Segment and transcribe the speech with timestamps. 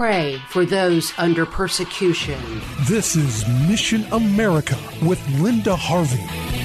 [0.00, 2.40] Pray for those under persecution.
[2.88, 6.59] This is Mission America with Linda Harvey.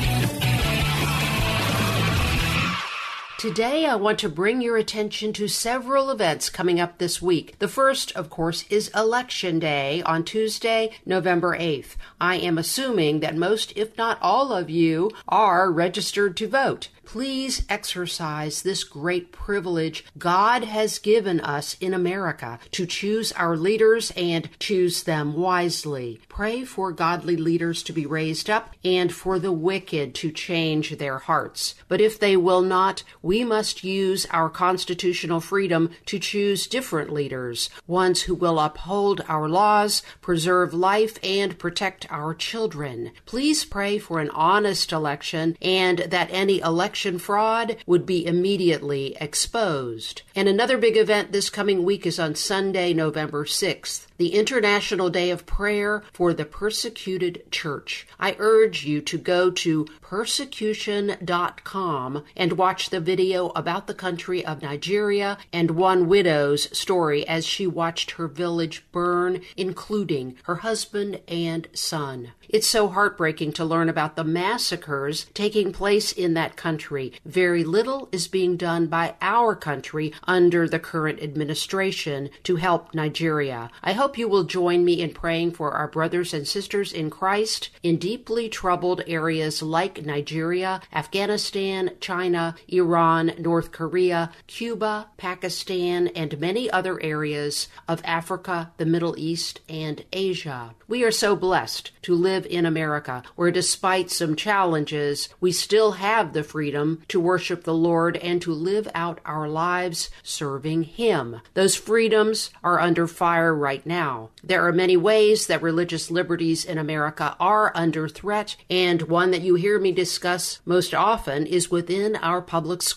[3.45, 7.59] Today, I want to bring your attention to several events coming up this week.
[7.59, 11.95] The first, of course, is Election Day on Tuesday, November 8th.
[12.19, 16.89] I am assuming that most, if not all of you, are registered to vote.
[17.05, 24.11] Please exercise this great privilege God has given us in America to choose our leaders
[24.17, 26.19] and choose them wisely.
[26.27, 31.19] Pray for godly leaders to be raised up and for the wicked to change their
[31.19, 31.75] hearts.
[31.87, 37.69] But if they will not, we must use our constitutional freedom to choose different leaders,
[37.87, 43.11] ones who will uphold our laws, preserve life, and protect our children.
[43.25, 50.21] Please pray for an honest election and that any election fraud would be immediately exposed.
[50.35, 55.29] And another big event this coming week is on Sunday, November 6th the International Day
[55.29, 58.07] of Prayer for the Persecuted Church.
[58.19, 64.61] I urge you to go to persecution.com and watch the video about the country of
[64.61, 71.67] Nigeria and one widow's story as she watched her village burn, including her husband and
[71.73, 72.31] son.
[72.47, 77.13] It's so heartbreaking to learn about the massacres taking place in that country.
[77.25, 83.69] Very little is being done by our country under the current administration to help Nigeria.
[83.83, 87.09] I hope hope you will join me in praying for our brothers and sisters in
[87.09, 92.95] Christ in deeply troubled areas like Nigeria, Afghanistan, China, Iran,
[93.37, 100.75] North Korea, Cuba, Pakistan, and many other areas of Africa, the Middle East, and Asia.
[100.87, 106.33] We are so blessed to live in America, where despite some challenges, we still have
[106.33, 111.41] the freedom to worship the Lord and to live out our lives serving Him.
[111.53, 114.29] Those freedoms are under fire right now now.
[114.43, 119.41] There are many ways that religious liberties in America are under threat, and one that
[119.41, 122.94] you hear me discuss most often is within our public schools.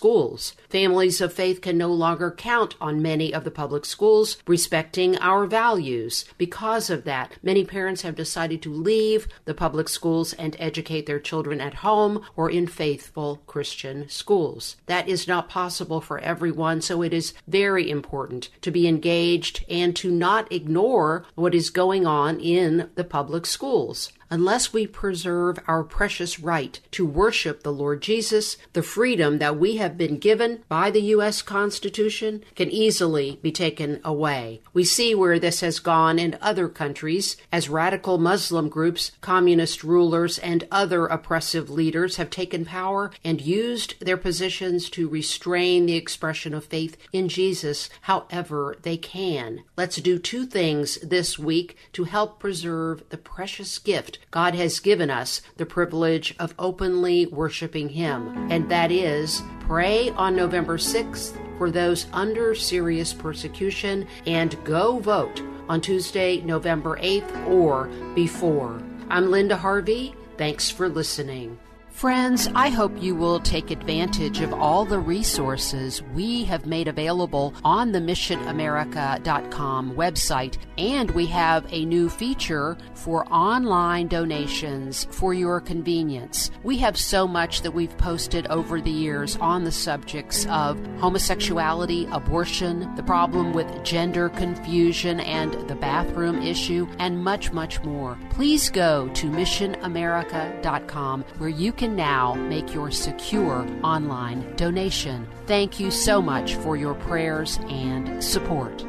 [0.69, 5.45] Families of faith can no longer count on many of the public schools respecting our
[5.45, 6.23] values.
[6.37, 11.19] Because of that, many parents have decided to leave the public schools and educate their
[11.19, 14.77] children at home or in faithful Christian schools.
[14.85, 19.95] That is not possible for everyone, so it is very important to be engaged and
[19.97, 25.83] to not ignore what is going on in the public schools unless we preserve our
[25.83, 30.91] precious right to worship the Lord Jesus, the freedom that we have been given by
[30.91, 31.41] the U.S.
[31.41, 34.61] Constitution can easily be taken away.
[34.73, 40.37] We see where this has gone in other countries as radical Muslim groups, communist rulers,
[40.39, 46.53] and other oppressive leaders have taken power and used their positions to restrain the expression
[46.53, 49.63] of faith in Jesus however they can.
[49.75, 55.09] Let's do two things this week to help preserve the precious gift God has given
[55.09, 61.71] us the privilege of openly worshiping Him, and that is pray on November 6th for
[61.71, 67.85] those under serious persecution and go vote on Tuesday, November 8th or
[68.15, 68.81] before.
[69.09, 70.15] I'm Linda Harvey.
[70.37, 71.59] Thanks for listening.
[71.99, 77.53] Friends, I hope you will take advantage of all the resources we have made available
[77.65, 80.57] on the missionamerica.com website.
[80.77, 86.51] And we have a new feature for online donations for your convenience.
[86.63, 92.07] We have so much that we've posted over the years on the subjects of homosexuality,
[92.13, 98.17] abortion, the problem with gender confusion and the bathroom issue, and much, much more.
[98.29, 105.27] Please go to missionamerica.com where you can now make your secure online donation.
[105.45, 108.88] Thank you so much for your prayers and support.